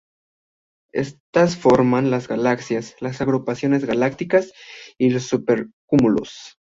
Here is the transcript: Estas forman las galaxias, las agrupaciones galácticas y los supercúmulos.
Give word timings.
Estas 0.95 1.55
forman 1.55 2.09
las 2.09 2.27
galaxias, 2.27 2.95
las 3.01 3.21
agrupaciones 3.21 3.85
galácticas 3.85 4.51
y 4.97 5.11
los 5.11 5.27
supercúmulos. 5.27 6.57